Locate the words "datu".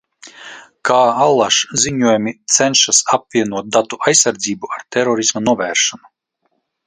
3.77-4.01